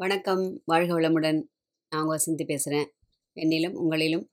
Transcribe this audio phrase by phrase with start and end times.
[0.00, 1.38] வணக்கம் வாழ்க வளமுடன்.
[1.92, 2.88] நான் உங்கள் வசந்தி பேசுகிறேன்.
[3.36, 4.24] என்னிலும் உங்களிலும்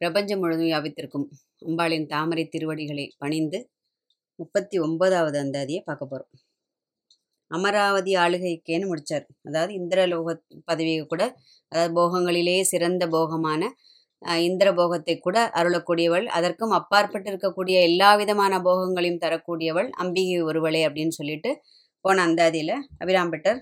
[0.00, 1.24] பிரபஞ்சம் முழுதும் யாபித்திருக்கும்
[1.62, 3.58] அம்பாளின் தாமரை திருவடிகளை பணிந்து
[4.38, 6.30] முப்பத்தி ஒன்பதாவது அந்தாதியை பார்க்க போகிறோம்.
[7.50, 11.22] அமராவதி ஆளுகைக்கேன்னு முடித்தார் அதாவது இந்திரலோக பதவியை கூட
[11.72, 13.72] அதாவது போகங்களிலே சிறந்த போகமான
[14.46, 21.52] இந்திர போகத்தை கூட அருளக்கூடியவள் அதற்கும் அப்பாற்பட்டு இருக்கக்கூடிய எல்லா விதமான போகங்களையும் தரக்கூடியவள் அம்பிகை ஒருவளே அப்படின்னு சொல்லிட்டு
[22.04, 23.60] போன அந்தாதியில் அபிராம்பட்டர்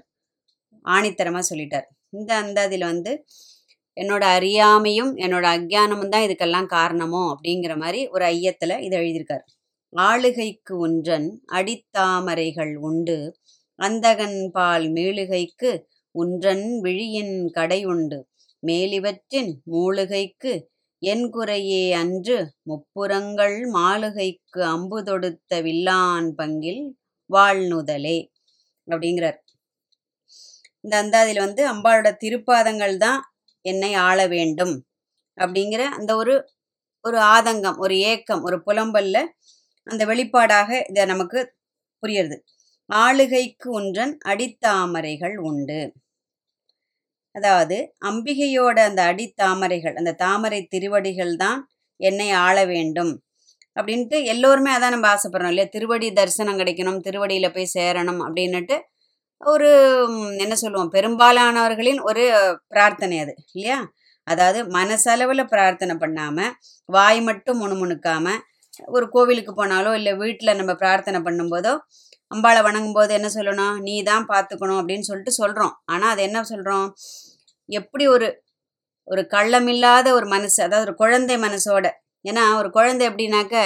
[0.84, 1.86] ஆணித்தரமாக சொல்லிட்டார்.
[2.10, 3.12] இந்த அந்த அதில் வந்து
[3.96, 9.44] என்னோட அறியாமையும் என்னோட அஜ்ஞானமும் தான் இதுக்கெல்லாம் காரணமோ அப்படிங்கிற மாதிரி ஒரு ஐயத்தில் இதை எழுதியிருக்கார்.
[9.92, 13.18] ஆளுகைக்கு ஒன்றன் அடித்தாமரைகள் உண்டு
[13.78, 15.70] அந்தகன் பால் மேளுகைக்கு
[16.14, 18.18] உன்றன் விழியின் கடை உண்டு
[18.62, 20.52] மேலிவற்றின் மூலுகைக்கு
[21.02, 22.36] என் குறையே அன்று
[22.70, 26.82] முப்புறங்கள் மாளுகைக்கு அம்பு தொடுத்த வில்லான் பங்கில்
[27.30, 28.18] வாழ்நுதலே
[28.88, 29.38] அப்படிங்கிறார்.
[30.84, 33.20] இந்த அந்தாதியில் வந்து அம்பாளோட திருப்பாதங்கள் தான்
[33.64, 34.74] என்னை ஆள வேண்டும்.
[35.38, 36.34] அப்படிங்கிற அந்த ஒரு
[37.04, 39.18] ஒரு ஆதங்கம் ஒரு ஏக்கம் ஒரு புலம்பல்ல
[39.86, 41.40] அந்த வெளிப்பாடாக இதை நமக்கு
[42.02, 42.36] புரியுறது.
[42.90, 45.80] ஆளுகைக்கு ஒன்றன் அடித்தாமரைகள் உண்டு.
[47.34, 47.76] அதாவது
[48.08, 51.60] அம்பிகையோட அந்த அடித்தாமரைகள் அந்த தாமரை திருவடிகள் தான்
[52.00, 53.12] என்னை ஆள வேண்டும்.
[53.76, 55.68] அப்படின்ட்டு எல்லோருமே அதான் நம்ம ஆசைப்படுறோம் இல்லையா?
[55.76, 58.76] திருவடி தரிசனம் கிடைக்கணும் திருவடியில் போய் சேரணும் அப்படின்னுட்டு
[59.42, 59.68] ஒரு
[60.38, 60.90] என்ன சொல்லுவோம்?
[60.94, 62.24] பெரும்பாலானவர்களின் ஒரு
[62.68, 63.78] பிரார்த்தனை அது இல்லையா?
[64.26, 66.52] அதாவது மனசளவில் பிரார்த்தனை பண்ணாமல்
[66.88, 68.34] வாய் மட்டும் முணுமுணுக்காம
[68.88, 71.72] ஒரு கோவிலுக்கு போனாலோ இல்லை வீட்டில் நம்ம பிரார்த்தனை பண்ணும்போதோ
[72.30, 73.74] அம்பாளை வணங்கும் போது என்ன சொல்லணும்?
[73.78, 76.86] நீ தான் பார்த்துக்கணும் அப்படின்னு சொல்லிட்டு சொல்கிறோம் ஆனால் அது என்ன சொல்கிறோம்
[77.68, 78.28] எப்படி ஒரு
[79.08, 81.86] ஒரு கள்ளமில்லாத ஒரு மனசு அதாவது ஒரு குழந்தை மனசோட
[82.24, 83.56] ஏன்னா ஒரு குழந்தை எப்படின்னாக்க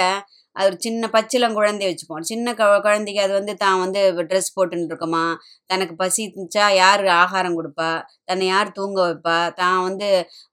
[0.57, 2.23] அது ஒரு சின்ன பச்சிலம் குழந்தைய வச்சுப்போம்.
[2.29, 5.23] சின்ன கு குழந்தைக்கு அது வந்து தான் வந்து ட்ரெஸ் போட்டுன்னு இருக்குமா
[5.69, 7.89] தனக்கு பசிச்சா யார் ஆகாரம் கொடுப்பா
[8.25, 10.09] தன்னை யார் தூங்க வைப்பா தான் வந்து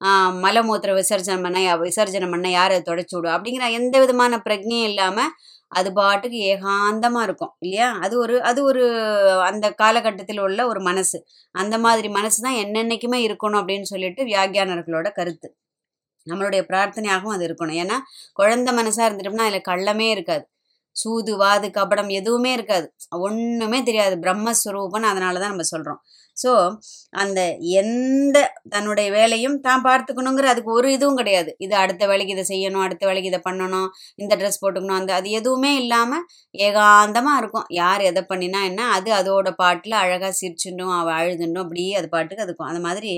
[0.06, 4.88] ஆஹ், மலமூத்திர விசர்ஜனம் பண்ண யா- விசர்ஜனம் பண்ண யார் அதை தொடச்சி விடும் அப்படிங்கிற எந்த விதமான பிரஜையும்
[4.90, 5.32] இல்லாமல்
[5.72, 7.88] அது பாட்டுக்கு ஏகாந்தமாக இருக்கும் இல்லையா?
[8.04, 8.82] அது ஒரு அது ஒரு
[9.46, 11.18] அந்த காலகட்டத்தில் உள்ள ஒரு மனசு.
[11.54, 15.48] அந்த மாதிரி மனசு தான் என்னென்னைக்குமே இருக்கணும் அப்படின்னு சொல்லிட்டு வியாக்கியானர்களோட கருத்து.
[16.26, 17.78] நம்மளுடைய பிரார்த்தனையாகவும் அது இருக்கணும்.
[17.84, 17.98] ஏன்னா
[18.40, 20.44] குழந்தை மனசாக இருந்துட்டோம்னா அதில் கள்ளமே இருக்காது.
[20.96, 22.86] சூது வாது கபடம் எதுவுமே இருக்காது.
[23.26, 24.16] ஒன்றுமே தெரியாது.
[24.24, 26.00] பிரம்மஸ்வரூபம்னு அதனால தான் நம்ம சொல்கிறோம்
[26.36, 26.52] ஸோ
[27.22, 27.40] அந்த
[27.80, 28.36] எந்த
[28.74, 31.50] தன்னுடைய வேலையும் தான் பார்த்துக்கணுங்கிற அதுக்கு ஒரு இதுவும் கிடையாது.
[31.64, 33.88] இது அடுத்த வேலைக்கு இதை செய்யணும் அடுத்த வேலைக்கு இதை பண்ணணும்
[34.22, 36.24] இந்த ட்ரெஸ் போட்டுக்கணும் அந்த அது எதுவுமே இல்லாமல்
[36.68, 37.68] ஏகாந்தமாக இருக்கும்.
[37.80, 42.70] யார் எதை பண்ணினா என்ன அது அதோட பாட்டில் அழகாக சிரிச்சுண்டும் அவள் அழுதுண்டும் அப்படியே அது பாட்டுக்கு அதுக்கும்
[42.72, 43.12] அந்த மாதிரி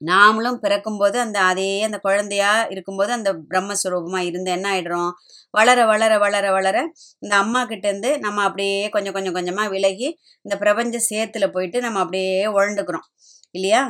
[0.00, 5.10] நாமளும் பிறக்கும்போது அந்த அதே அந்த குழந்தையா இருக்கும்போது அந்த பிரம்மஸ்வரூபமாக இருந்து என்ன ஆயிடுறோம்?
[5.54, 6.76] வளர வளர வளர வளர
[7.22, 10.08] இந்த அம்மா கிட்டேருந்து நம்ம அப்படியே கொஞ்சம் கொஞ்சம் கொஞ்சமாக விலகி
[10.44, 13.06] இந்த பிரபஞ்ச சேத்துல போயிட்டு நம்ம அப்படியே உழண்டுக்கிறோம்
[13.54, 13.82] இல்லையா?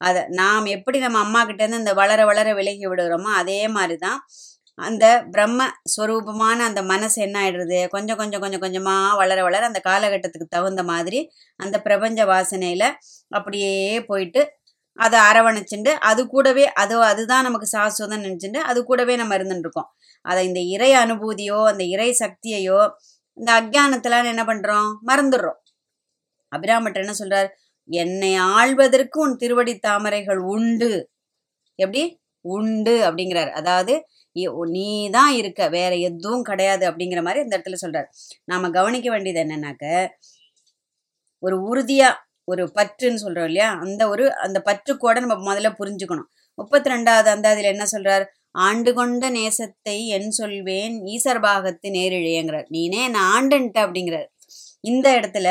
[0.00, 4.18] அதை நாம் எப்படி நம்ம அம்மா கிட்டேருந்து இந்த வளர வளர விலகி விடுகிறோமோ அதே மாதிரி தான்
[4.78, 5.62] அந்த பிரம்ம
[5.92, 7.78] ஸ்வரூபமான அந்த மனசு என்ன ஆயிடுறது?
[7.94, 11.20] கொஞ்சம் கொஞ்சம் கொஞ்சம் கொஞ்சமாக வளர வளர அந்த காலகட்டத்துக்கு தகுந்த மாதிரி
[11.60, 12.88] அந்த பிரபஞ்ச வாசனையில்
[13.30, 13.74] அப்படியே
[14.10, 14.42] போயிட்டு
[14.98, 19.88] அதை அரவணைச்சுண்டு அது கூடவே அது அதுதான் நமக்கு சாஸ்வதம் நினச்சிட்டு அது கூடவே நம்ம இருந்துட்டுருக்கோம்
[20.24, 22.80] அதை இந்த இறை அனுபூதியோ அந்த இறை சக்தியையோ
[23.38, 25.58] இந்த அக்ஞானத்தில் என்ன பண்ணுறோம் மறந்துடுறோம்.
[26.52, 27.48] அபிராமட்டர் என்ன சொல்கிறார்
[27.90, 30.90] என்னை ஆழ்வதற்கு உன் திருவடி தாமரைகள் உண்டு.
[31.78, 32.02] எப்படி?
[32.44, 33.50] உண்டு அப்படிங்கிறார்.
[33.60, 33.94] அதாவது
[34.70, 38.08] நீ தான் இருக்க வேற எதுவும் கிடையாது அப்படிங்கிற மாதிரி இந்த இடத்துல சொல்றார்.
[38.44, 39.84] நாம கவனிக்க வேண்டியது என்னன்னாக்க
[41.42, 42.10] ஒரு உறுதியா
[42.48, 43.68] ஒரு பற்றுன்னு சொல்கிறோம் இல்லையா?
[43.84, 46.28] அந்த ஒரு அந்த பற்றுக்கோட நம்ம முதல்ல புரிஞ்சுக்கணும்.
[46.58, 48.24] முப்பத்தி ரெண்டாவது அந்தாதியில் என்ன சொல்கிறார்
[48.60, 52.66] ஆண்டு கொண்ட நேசத்தை என் சொல்வேன் ஈசர்பாகத்து நேரிழையங்கிறார்.
[52.76, 54.28] நீனே என்னை ஆண்டுன்ட்ட அப்படிங்கிறார்.
[54.84, 55.48] இந்த இடத்துல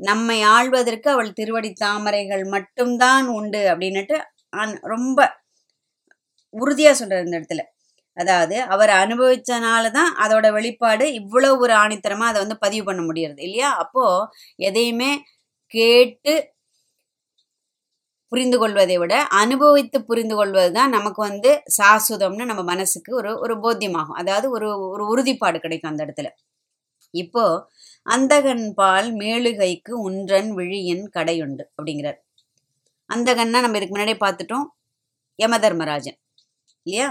[0.00, 4.16] நம்மை ஆள்வதற்கு அவள் திருவடி தாமரைகள் மட்டும்தான் உண்டு அப்படின்னுட்டு
[4.94, 5.18] ரொம்ப
[6.54, 7.62] உறுதியாக சொல்கிறார் இந்த இடத்துல.
[8.16, 13.70] அதாவது அவர் அனுபவிச்சனால தான் அதோட வெளிப்பாடு இவ்வளோ ஒரு ஆணித்தரமாக அதை வந்து பதிவு பண்ண முடியறது இல்லையா?
[13.82, 14.26] அப்போது
[14.68, 15.10] எதையுமே
[15.74, 16.34] கேட்டு
[18.32, 24.18] புரிந்து கொள்வதை விட அனுபவித்து புரிந்து கொள்வது தான் நமக்கு வந்து சாசுதம்னு நம்ம மனசுக்கு ஒரு ஒரு போத்தியமாகும்.
[24.22, 26.30] அதாவது ஒரு ஒரு உறுதிப்பாடு கிடைக்கும் அந்த இடத்துல.
[27.14, 27.44] இப்போ
[28.06, 32.18] அந்தகன் பால் மேலுகைக்கு உன்றன் விழியின் கடையுண்டு அப்படிங்கிறார்.
[33.10, 34.66] அந்தகன்னா நம்ம இதுக்கு முன்னாடியே பார்த்துட்டோம்.
[35.38, 36.18] யமதர்மராஜன்.
[36.86, 37.08] இல்லையா?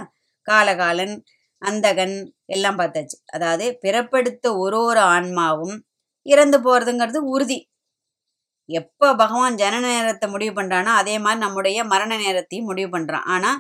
[0.48, 1.16] காலகாலன்
[1.62, 2.16] அந்தகன்
[2.48, 3.18] எல்லாம் பார்த்தாச்சு.
[3.36, 5.76] அதாவது பிறப்படுத்த ஒரு ஒரு ஆன்மாவும்
[6.26, 7.60] இறந்து போகிறதுங்கிறது உறுதி.
[8.70, 13.60] எப்போ பகவான் ஜனன நேரத்தை முடிவு பண்ணுறானோ அதே மாதிரி நம்முடைய மரண நேரத்தையும் முடிவு பண்ணுறான் ஆனால்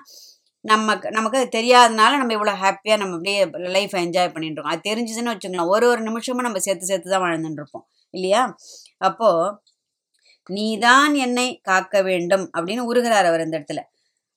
[0.65, 3.39] நமக்கு நமக்கு அது தெரியாதனால நம்ம இவ்வளோ ஹாப்பியாக நம்ம அப்படியே
[3.75, 4.75] லைஃப் என்ஜாய் பண்ணிட்டு இருக்கோம்.
[4.75, 8.41] அது தெரிஞ்சுதுன்னு வச்சுக்கலாம் ஒரு ஒரு நிமிஷமும் நம்ம சேர்த்து சேர்த்து தான் வாழ்ந்துட்டுருப்போம் இல்லையா?
[9.01, 9.51] அப்போது
[10.49, 13.81] நீதான் என்னை காக்க வேண்டும் அப்படின்னு உருகிறார் அவர் இந்த இடத்துல.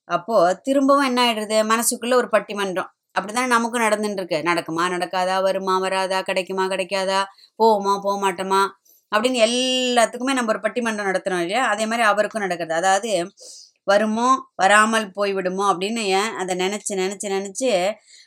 [0.09, 4.39] அப்போது திரும்பவும் என்ன ஆயிடுறது மனசுக்குள்ளே ஒரு பட்டிமன்றம் அப்படித்தானே நமக்கும் நடந்துட்டு இருக்கு.
[4.51, 5.37] நடக்குமா நடக்காதா?
[5.43, 6.19] வருமா வராதா?
[6.23, 7.21] கிடைக்குமா கிடைக்காதா?
[7.59, 8.63] போவோமா போக மாட்டோமா
[9.13, 11.63] அப்படின்னு எல்லாத்துக்குமே நம்ம ஒரு பட்டிமன்றம் நடத்துகிறோம் இல்லையா?
[11.73, 12.75] அதே மாதிரி அவருக்கும் நடக்கிறது.
[12.75, 13.11] அதாவது
[13.87, 17.69] வருமோ வராமல் போய்விடுமோ அப்படின்னு ஏன் அதை நினச்சி நினச்சி நினச்சி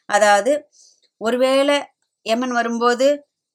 [0.09, 0.51] அதாவது
[1.21, 1.77] ஒருவேளை
[2.25, 3.07] யமன் வரும்போது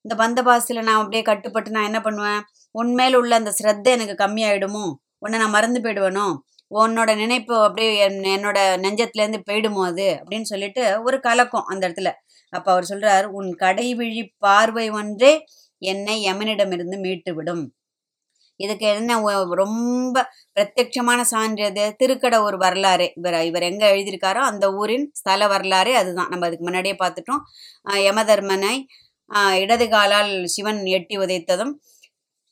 [0.04, 2.42] இந்த பந்தபாசில் நான் அப்படியே கட்டுப்பட்டு நான் என்ன பண்ணுவேன்?
[2.74, 4.84] உன்மேல் உள்ள அந்த ஸ்ரத்தை எனக்கு கம்மியாயிடுமோ?
[5.18, 6.26] உன்னை நான் மறந்து போயிடுவேனோ?
[6.70, 10.08] உன்னோட நினைப்பு அப்படியே என் என்னோட நெஞ்சத்துலேருந்து போயிடுமோ அது?
[10.20, 12.10] அப்படின்னு சொல்லிட்டு ஒரு கலக்கம் அந்த இடத்துல.
[12.52, 15.32] அப்போ அவர் சொல்றார் உன் கடைவிழி பார்வை ஒன்றே
[15.82, 17.64] என்னை யமனிடமிருந்து மீட்டுவிடும்.
[18.60, 19.12] இதுக்கு என்ன
[19.62, 20.16] ரொம்ப
[20.56, 23.06] பிரத்யட்சமான சான்று எது திருக்கட ஒரு வரலாறு.
[23.20, 26.30] இவர் இவர் எங்க எழுதியிருக்காரோ அந்த ஊரின் ஸ்தல வரலாறே அதுதான்.
[26.32, 27.42] நம்ம அதுக்கு முன்னாடியே பார்த்துட்டோம்.
[28.08, 28.74] யமதர்மனை
[29.62, 31.72] இடது காலால் சிவன் எட்டி உதைத்ததும்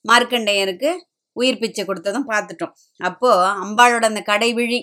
[0.05, 0.91] மார்க்கண்டேயருக்கு
[1.37, 2.73] உயிர் பிச்சை கொடுத்ததும் பார்த்துட்டோம்.
[3.01, 3.31] அப்போ
[3.65, 4.81] அம்பாளோட அந்த கடைவிழி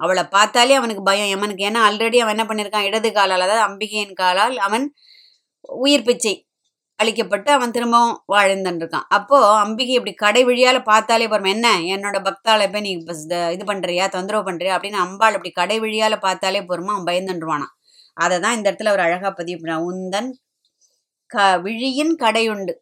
[0.00, 1.30] அவளை பார்த்தாலே அவனுக்கு பயம்.
[1.32, 2.86] யமனுக்கு ஏன்னா ஆல்ரெடி அவன் என்ன பண்ணியிருக்கான்?
[2.90, 4.84] இடது காலால் அதாவது அம்பிகையின் காலால் அவன்
[5.84, 6.34] உயிர் பிச்சை
[7.02, 11.68] அழிக்கப்பட்டு அவன் திரும்பவும் வாழ்ந்துன்னு இருக்கான் அப்போ அம்பிகை இப்படி கடை வழியால் பார்த்தாலே பாருங்க என்ன?
[11.94, 12.92] என்னோட பக்தால போய் நீ
[13.56, 17.74] இது பண்ணுறியா தொந்தரவு பண்ணுறியா அப்படின்னு அம்பாள் இப்படி கடை வழியால் பார்த்தாலே போருமா அவன் பயந்துருவானான்
[18.16, 20.30] அதை தான் இந்த இடத்துல ஒரு அழகாக பதிவு பண்ண உந்தன்
[21.30, 22.72] க விழியின் கடையுண்டு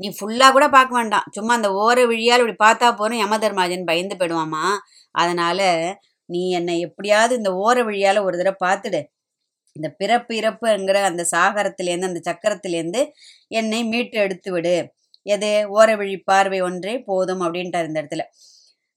[0.00, 1.26] நீ ஃபுல்லாக கூட பார்க்க வேண்டாம்.
[1.36, 4.64] சும்மா அந்த ஓர விழியால் இப்படி பார்த்தா போறோம் யமதர்மாஜன் பயந்து போயிடுவாமா?
[5.14, 5.64] அதனால்
[6.28, 9.00] நீ என்னை எப்படியாவது இந்த ஓர வழியால் ஒரு தடவை பார்த்துடு.
[9.76, 13.00] இந்த பிறப்பு இறப்புங்கிற அந்த சாகரத்திலேருந்து அந்த சக்கரத்திலேருந்து
[13.60, 14.76] என்னை மீட்டு எடுத்து விடு.
[15.26, 15.50] எது?
[15.78, 18.24] ஓர விழி பார்வை ஒன்றே போதும் அப்படின்ட்டார் இந்த இடத்துல.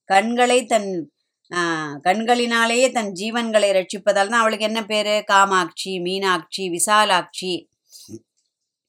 [0.08, 0.90] கண்களை தன்
[2.06, 5.14] கண்களினாலேயே தன் ஜீவன்களை ரட்சிப்பதால் தான் அவளுக்கு என்ன பேரு?
[5.30, 7.52] காமாட்சி மீனாட்சி விசாலாட்சி.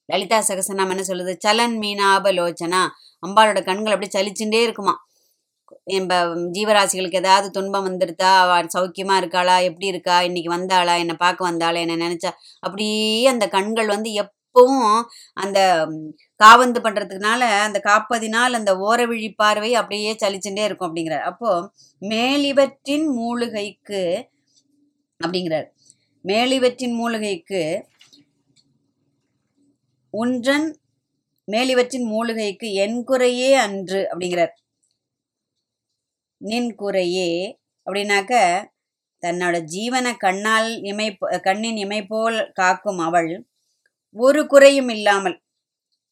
[0.08, 1.32] லலிதா சகசனம் என்ன சொல்லுது?
[1.46, 2.82] சலன் மீனாபலோச்சனா?
[3.26, 4.94] அம்பாளோட கண்கள் அப்படியே சலிச்சுட்டே இருக்குமா?
[5.84, 9.56] நம்ம ஜீவராசிகளுக்கு ஏதாவது துன்பம் வந்துருதா அவ சௌக்கியமா இருக்காளா?
[9.62, 10.22] எப்படி இருக்கா?
[10.22, 10.94] இன்னைக்கு வந்தாளா?
[10.98, 11.78] என்னை பார்க்க வந்தாளா?
[11.86, 12.30] என்ன நினைச்சா?
[12.60, 15.02] அப்படியே அந்த கண்கள் வந்து எப்பவும்
[15.34, 15.86] அந்த
[16.44, 21.28] காவந்து பண்றதுக்குனால அந்த காப்பதினால் அந்த ஓரவிழி பார்வை அப்படியே சலிச்சுட்டே இருக்கும் அப்படிங்கிறார்.
[21.30, 21.50] அப்போ
[22.02, 24.02] மேலிவற்றின் மூலிகைக்கு
[25.20, 25.66] அப்படிங்கிறார்.
[26.24, 27.62] மேலிவற்றின் மூலிகைக்கு
[30.10, 30.66] ஒன்றன்
[31.48, 34.52] மேலிவற்றின் மூலிகைக்கு என் குறையே அன்று அப்படிங்கிறார்.
[36.40, 37.30] நின் குறையே
[37.86, 38.34] அப்படின்னாக்க
[39.22, 41.06] தன்னோட ஜீவனை கண்ணால் இமை
[41.42, 43.30] கண்ணின் இமை போல் காக்கும் அவள்.
[44.16, 45.36] ஒரு குறையும் இல்லாமல்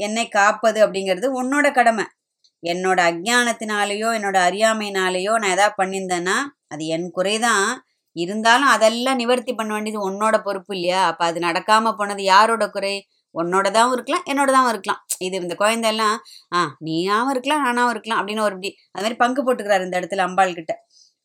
[0.00, 2.06] என்னை காப்பது அப்படிங்கிறது உன்னோட கடமை.
[2.62, 6.36] என்னோட அஜானத்தினாலேயோ என்னோட அறியாமையினாலேயோ நான் எதாவது பண்ணியிருந்தேன்னா
[6.69, 7.69] அது என் குறைதான்.
[8.16, 11.00] இருந்தாலும் அதெல்லாம் நிவர்த்தி பண்ண வேண்டியது உன்னோட பொறுப்பு இல்லையா?
[11.10, 12.94] அப்போ அது நடக்காமல் போனது யாரோட குறை?
[13.34, 15.00] உன்னோடதாகவும் இருக்கலாம் என்னோடதாகவும் இருக்கலாம்.
[15.26, 16.17] இது இந்த குழந்தையெல்லாம்
[16.56, 20.58] ஆ நீயாவும் இருக்கலாம் நானாவும் இருக்கலாம் அப்படின்னு ஒரு இப்படி அது மாதிரி பங்கு போட்டுக்கிறாரு இந்த இடத்துல அம்பாள்
[20.61, 20.75] கிட்ட.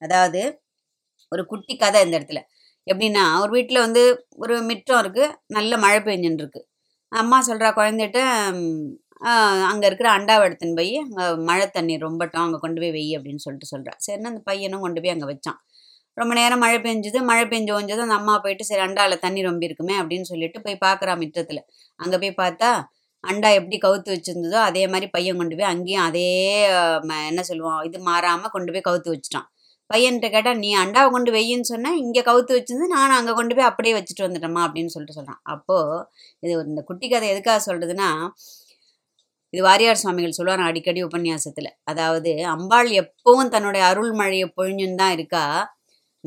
[0.01, 0.41] அதாவது
[1.31, 2.41] ஒரு குட்டி கதை இந்த இடத்துல.
[2.87, 4.03] எப்படின்னா ஒரு வீட்டில் வந்து
[4.43, 6.61] ஒரு மிற்றம் இருக்குது நல்ல மழை பெஞ்சுன்னு இருக்கு
[7.11, 8.19] அம்மா சொல்கிறா குழந்தைகிட்ட
[9.71, 13.69] அங்கே இருக்கிற அண்டாவை எடுத்துன்னு போய் அங்கே மழை தண்ணி ரொம்பட்டும் அங்கே கொண்டு போய் வெய் அப்படின்னு சொல்லிட்டு
[13.73, 15.59] சொல்கிறா சரின்னு அந்த பையனும் கொண்டு போய் அங்கே வச்சான்.
[16.17, 19.95] ரொம்ப நேரம் மழை பெஞ்சுது மழை பெஞ்சு கொஞ்சது அந்த அம்மா போயிட்டு சரி அண்டாவில் தண்ணி ரொம்ப இருக்குமே
[20.01, 21.61] அப்படின்னு சொல்லிட்டு போய் பார்க்குறா மிற்றத்தில்.
[21.99, 22.69] அங்கே போய் பார்த்தா
[23.23, 26.27] அண்டா எப்படி கவுத்து வச்சுருந்ததோ அதே மாதிரி பையன் கொண்டு போய் அங்கேயும் அதே
[27.09, 29.47] ம- என்ன சொல்லுவோம் இது மாறாமல் கொண்டு போய் கவுத்து வச்சுட்டான்.
[29.89, 33.93] பையன்கிட்ட கேட்டால் நீ அண்டாவை கொண்டு வெய்யின்னு சொன்னால் இங்கே கவுத்து வச்சிருந்து நான் அங்கே கொண்டு போய் அப்படியே
[33.97, 35.99] வச்சுட்டு வந்துட்டேம்மா அப்படின்னு சொல்லிட்டு சொல்கிறான் அப்போது
[36.43, 38.09] இது ஒரு- இந்த குட்டி கதை எதுக்காக சொல்கிறதுனா
[39.53, 41.69] இது வாரியார் சுவாமிகள் சொல்லுவார் அடிக்கடி உபன்யாசத்தில்.
[41.83, 45.43] அதாவது அம்பாள் எப்பவும் தன்னுடைய அருள் மழையை பொழிஞ்சுன்னு தான் இருக்கா.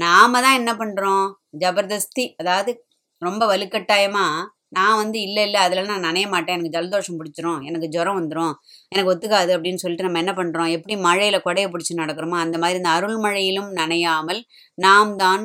[0.03, 1.27] நாம தான் என்ன பண்ணுறோம்
[1.63, 2.73] ஜபர்தஸ்தி அதாவது
[3.23, 6.57] ரொம்ப வலுக்கட்டாயமாக நான் வந்து இல்லை இல்லை அதில் நான் நனைய மாட்டேன்.
[6.57, 7.61] எனக்கு ஜலதோஷம் பிடிச்சிரும்.
[7.69, 8.53] எனக்கு ஜுரம் வந்துடும்
[8.93, 12.93] எனக்கு ஒத்துக்காது அப்படின்னு சொல்லிட்டு நம்ம என்ன பண்ணுறோம் எப்படி மழையில் கொடையை பிடிச்சி நடக்கிறோமோ அந்த மாதிரி இந்த
[12.99, 14.41] அருள்மழையிலும் நனையாமல்
[14.79, 15.45] நாம் தான்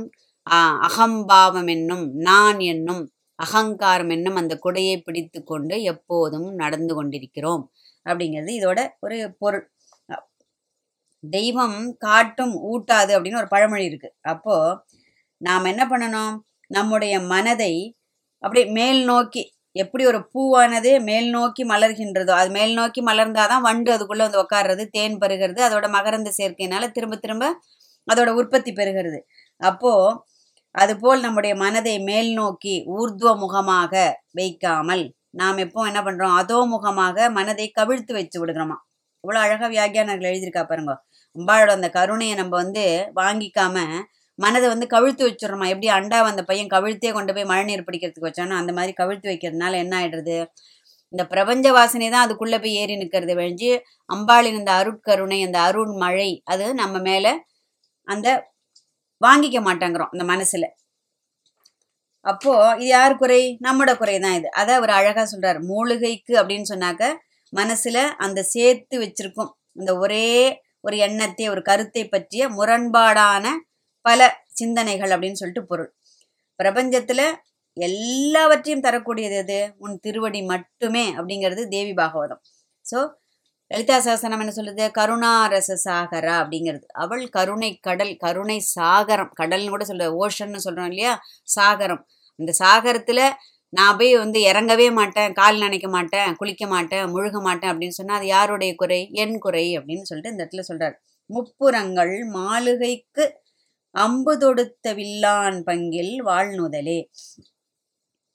[0.88, 3.02] அகம்பாவம் என்னும் நான் என்னும்
[3.40, 7.64] அகங்காரம் என்னும் அந்த குடையை பிடித்து கொண்டு எப்போதும் நடந்து கொண்டிருக்கிறோம்.
[8.06, 9.64] அப்படிங்கிறது இதோட ஒரு பொருள்.
[11.30, 14.10] தெய்வம் காட்டும் ஊட்டாது அப்படின்னு ஒரு பழமொழி இருக்கு.
[14.34, 14.56] அப்போ
[15.42, 16.34] நாம் என்ன பண்ணணும்?
[16.72, 17.74] நம்முடைய மனதை
[18.44, 19.44] அப்படியே மேல் நோக்கி
[19.76, 25.18] எப்படி ஒரு பூவானது மேல் நோக்கி மலர்கின்றதோ அது மேல் நோக்கி மலர்ந்தாதான் வண்டு அதுக்குள்ளே வந்து உட்கார்றது தேன்
[25.24, 27.46] பெறுகிறது அதோட மகரந்த சேர்க்கையினால திரும்ப திரும்ப
[28.08, 29.20] அதோட உற்பத்தி பெறுகிறது.
[29.62, 29.92] அப்போ
[30.76, 33.94] அதுபோல் நம்முடைய மனதை மேல் நோக்கி ஊர்துவ முகமாக
[34.40, 36.36] வைக்காமல் நாம் எப்போ என்ன பண்றோம்?
[36.36, 38.78] அதோ முகமாக மனதை கவிழ்த்து வச்சு விடுகிறோமா?
[39.24, 40.94] இவ்வளோ அழகாக வியாகியானர்கள் எழுதியிருக்கா பாருங்க.
[41.36, 42.84] அம்பாளோட அந்த கருணையை நம்ம வந்து
[43.22, 43.78] வாங்கிக்காம
[44.40, 45.66] மனதை வந்து கவிழ்த்து வச்சிடுறோமா?
[45.74, 49.94] எப்படி அண்டா அந்த பையன் கவிழ்த்தே கொண்டு போய் மழைநீர் பிடிக்கிறதுக்கு வச்சானோ அந்த மாதிரி கவிழ்த்து வைக்கிறதுனால என்ன
[50.00, 50.38] ஆயிடுறது?
[51.14, 53.72] இந்த பிரபஞ்ச வாசனை தான் அதுக்குள்ளே போய் ஏறி நிற்கிறது வழிஞ்சு
[54.10, 57.32] அம்பாளின் இந்த அருட்கருணை அந்த அருண் மழை அது நம்ம மேலே
[58.08, 58.28] அந்த
[59.22, 60.68] வாங்கிக்க மாட்டேங்கிறோம் அந்த மனசில்.
[62.26, 63.42] அப்போது இது யார் குறை?
[63.66, 64.48] நம்மோட குறை தான் இது.
[64.60, 67.04] அதை அவர் அழகாக சொல்கிறார் மூலிகைக்கு அப்படின்னு சொன்னாக்க
[67.54, 69.52] மனசில் அந்த சேர்த்து வச்சிருக்கும்.
[69.80, 70.26] அந்த ஒரே
[70.86, 73.46] ஒரு எண்ணத்தை ஒரு கருத்தை பற்றிய முரண்பாடான
[74.06, 74.22] பல
[74.60, 75.90] சிந்தனைகள் அப்படின்னு சொல்லிட்டு பொருள்.
[76.60, 77.26] பிரபஞ்சத்தில்
[77.78, 79.60] எல்லாவற்றையும் தரக்கூடியது எது?
[79.84, 82.42] உன் திருவடி மட்டுமே அப்படிங்கிறது தேவி பாகவதம்.
[82.86, 83.00] ஸோ
[83.72, 84.86] லலிதா சகசனம் என்ன சொல்லுது?
[85.00, 86.86] கருணாரச சாகரா அப்படிங்கிறது.
[87.04, 91.14] அவள் கருணை கடல் கருணை சாகரம் கடல்னு கூட சொல்ற ஓஷன்னு சொல்கிறோம் இல்லையா?
[91.56, 92.04] சாகரம்.
[92.40, 93.26] இந்த சாகரத்தில்
[93.70, 98.26] நான் போய் வந்து இறங்கவே மாட்டேன் கால் நினைக்க மாட்டேன் குளிக்க மாட்டேன் முழுக மாட்டேன் அப்படின்னு சொன்னா அது
[98.26, 99.10] யாருடைய குறை?
[99.12, 100.94] என் குறை அப்படின்னு சொல்லிட்டு இந்த இடத்துல சொல்றாரு.
[101.30, 103.42] முப்புறங்கள் மாளிகைக்கு
[103.92, 107.10] அம்பு தொடுத்த வில்லான் பங்கில் வாழ்நுதலே.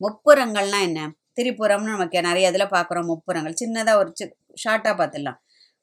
[0.01, 1.13] முப்புறங்கள்னா என்ன?
[1.41, 3.55] திரிபுரம்னு நமக்கு நிறைய இதில் பார்க்குறோம் முப்புறங்கள்.
[3.65, 4.25] சின்னதாக ஒரு சி
[4.65, 5.41] ஷார்ட்டாக பார்த்துடலாம்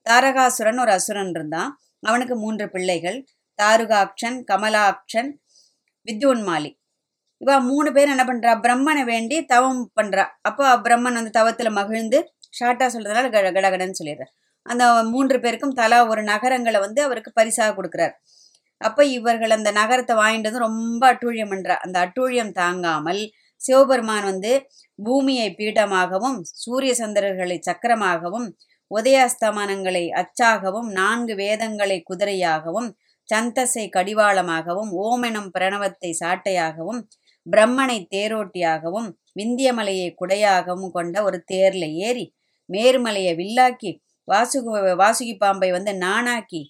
[0.10, 1.80] தாரகாசுரன் ஒரு அசுரன் இருந்தான்.
[2.00, 3.28] அவனுக்கு மூன்று பிள்ளைகள்.
[3.62, 5.32] தாருகாட்சன் கமலாட்சன்
[6.06, 6.77] வித்யுன்மாலி.
[7.42, 12.20] இவா மூணு பேர் என்ன பண்ணுறா பிரம்மனை வேண்டி தவம் பண்ணுறா அப்போ பிரம்மன் வந்து தவத்தில் மகிழ்ந்து
[12.60, 14.32] ஷார்ட்டாக சொல்கிறதுனால கட கடகடன்னு சொல்லிடுறார்.
[14.66, 18.14] அந்த மூன்று பேருக்கும் தலா ஒரு நகரங்களை வந்து அவருக்கு பரிசாக கொடுக்குறார்.
[18.82, 21.76] அப்போ இவர்கள் அந்த நகரத்தை வாங்கிட்டு வந்து ரொம்ப அட்டூழியம் பண்றா.
[21.86, 23.22] அந்த அட்டூழியம் தாங்காமல்
[23.62, 24.52] சிவபெருமான் வந்து
[25.00, 28.48] பூமியை பீடமாகவும் சூரிய சந்திரர்களை சக்கரமாகவும்
[28.92, 32.90] உதயாஸ்தமனங்களை அச்சாகவும் நான்கு வேதங்களை குதிரையாகவும்
[33.30, 37.02] சந்தசை கடிவாளமாகவும் ஓமெனும் பிரணவத்தை சாட்டையாகவும்
[37.48, 42.26] பிரம்மனை தேரோட்டியாகவும் விந்தியமலையை குடையாகவும் கொண்ட ஒரு தேர்ல ஏறி
[42.70, 43.92] மேருமலையை வில்லாக்கி
[44.28, 46.62] வாசுகு வாசுகி பாம்பை வந்து நானாக்கி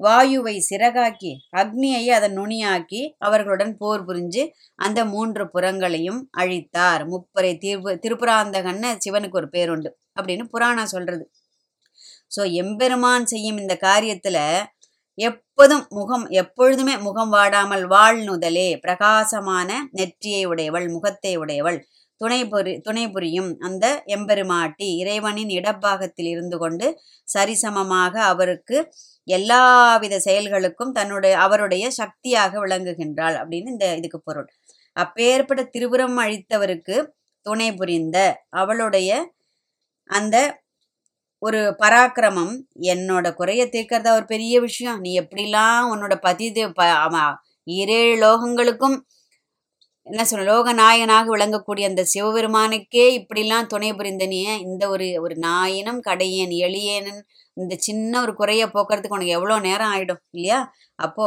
[0.00, 4.42] வாயுவை சிறகாக்கி அக்னியை அதன் நுனியாக்கி அவர்களுடன் போர் புரிஞ்சு
[4.76, 7.02] அந்த மூன்று புறங்களையும் அழித்தார்.
[7.12, 11.24] முப்பரை திரு திருப்புராந்தகன்னு சிவனுக்கு ஒரு பேருண்டு அப்படின்னு புராணம் சொல்றது.
[12.30, 14.38] ஸோ எம்பெருமான் செய்யும் இந்த காரியத்துல
[15.22, 21.78] எப்போதும் முகம் எப்பொழுதுமே முகம் வாடாமல் வாழ்நுதலே பிரகாசமான நெற்றியை உடையவள் முகத்தை உடையவள்.
[22.20, 26.86] துணை புரி துணை புரியும் அந்த எம்பெருமாட்டி இறைவனின் இடப்பாகத்தில் இருந்து கொண்டு
[27.28, 28.76] சரிசமமாக அவருக்கு
[29.28, 34.48] எல்லாவித செயல்களுக்கும் தன்னுடைய அவருடைய சக்தியாக விளங்குகின்றாள் அப்படின்னு இந்த இதுக்கு பொருள்.
[34.96, 36.96] அப்பேற்பட்ட திருபுரம் அழித்தவருக்கு
[37.46, 38.18] துணை புரிந்த
[38.60, 39.10] அவளுடைய
[40.10, 40.36] அந்த
[41.42, 45.00] ஒரு பராக்கிரமம் என்னோட குறைய தீர்க்கறதா ஒரு பெரிய விஷயம்.
[45.00, 46.46] நீ எப்படிலாம் உன்னோட பதி
[47.64, 48.96] இரேழு லோகங்களுக்கும்
[50.06, 56.00] என்ன சொல்ல லோக நாயனாக விளங்கக்கூடிய அந்த சிவபெருமானுக்கே இப்படிலாம் துணை புரிந்த நீ இந்த ஒரு ஒரு நாயினும்
[56.00, 57.20] கடையன் எளியேனன்
[57.54, 60.72] இந்த சின்ன ஒரு குறைய போக்குறதுக்கு உனக்கு எவ்வளோ நேரம் ஆயிடும் இல்லையா?
[60.94, 61.26] அப்போ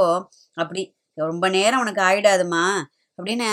[0.53, 2.65] அப்படி ரொம்ப நேரம் உனக்கு ஆயிடாதுமா?
[3.17, 3.49] அப்படின்னு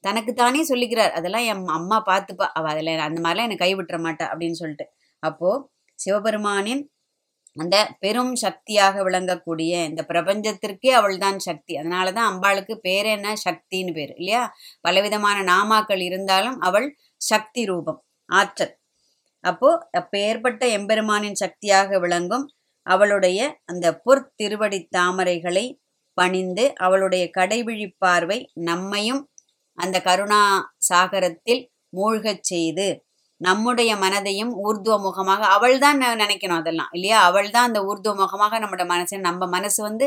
[0.00, 1.10] தனக்கு தானே சொல்லிக்கிறார்.
[1.10, 2.46] அதெல்லாம் என் அம்மா பார்த்துப்பா.
[2.52, 4.86] அவ அதில் அந்த மாதிரிலாம் என்னை கைவிட்டுற மாட்டா அப்படின்னு சொல்லிட்டு.
[5.22, 5.64] அப்போது
[6.00, 6.82] சிவபெருமானின்
[7.56, 11.72] அந்த பெரும் சக்தியாக விளங்கக்கூடிய இந்த பிரபஞ்சத்திற்கே அவள்தான் சக்தி.
[11.76, 13.28] அதனால தான் அம்பாளுக்கு பேர் என்ன?
[13.46, 14.42] சக்தின்னு பேர் இல்லையா?
[14.80, 16.88] பலவிதமான நாமாக்கள் இருந்தாலும் அவள்
[17.20, 18.72] சக்தி ரூபம் ஆற்றல்.
[19.44, 22.46] அப்போ அப்பேற்பட்ட எம்பெருமானின் சக்தியாக விளங்கும்
[22.86, 25.66] அவளுடைய அந்த பொற்திருவடி தாமரைகளை
[26.18, 29.22] பணிந்து அவளுடைய கடைவிழி பார்வை நம்மையும்
[29.78, 30.42] அந்த கருணா
[30.88, 31.62] சாகரத்தில்
[31.96, 32.88] மூழ்கச் செய்து
[33.40, 37.18] நம்முடைய மனதையும் ஊர்துவ முகமாக அவள் தான் நினைக்கணும் அதெல்லாம் இல்லையா?
[37.28, 40.06] அவள் தான் அந்த ஊர்துவ முகமாக நம்முடைய மனசை நம்ம மனசு வந்து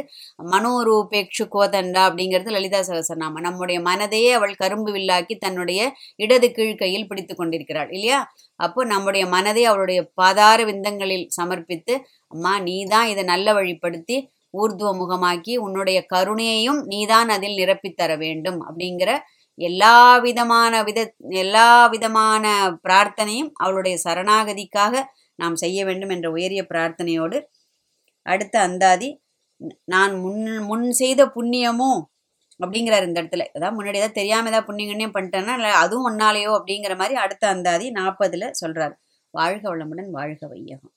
[0.53, 5.79] மனோரூபேக்ஷு கோதண்டா அப்படிங்கிறது லலிதா சகசரநாம நம்முடைய மனதையே அவள் கரும்பு வில்லாக்கி தன்னுடைய
[6.17, 8.19] இடது கீழ்கையில் பிடித்து கொண்டிருக்கிறாள் இல்லையா?
[8.59, 11.95] அப்போ நம்முடைய மனதை அவளுடைய பாதார விந்தங்களில் சமர்ப்பித்து
[12.31, 14.17] அம்மா நீ தான் இதை நல்ல வழிப்படுத்தி
[14.53, 19.11] ஊர்துவ முகமாக்கி உன்னுடைய கருணையையும் நீதான் அதில் நிரப்பித்தர வேண்டும் அப்படிங்கிற
[19.59, 20.99] எல்லா விதமான வித
[21.43, 22.45] எல்லா விதமான
[22.83, 25.03] பிரார்த்தனையும் அவளுடைய சரணாகதிக்காக
[25.39, 27.37] நாம் செய்ய வேண்டும் என்ற உயரிய பிரார்த்தனையோடு
[28.25, 29.09] அடுத்த அந்தாதி
[29.85, 31.91] நான் முன் முன் செய்த புண்ணியமோ
[32.59, 33.45] அப்படிங்கிறார் இந்த இடத்துல.
[33.57, 38.51] ஏதாவது முன்னாடி ஏதாவது தெரியாம ஏதாவது புண்ணியம் பண்ணிட்டேன்னா இல்லை அதுவும் ஒன்னாலேயோ அப்படிங்கிற மாதிரி அடுத்த அந்தாதி நாற்பதுல
[38.63, 38.95] சொல்றாரு.
[39.33, 40.93] வாழ்க வளமுடன் வாழ்க வையகம்.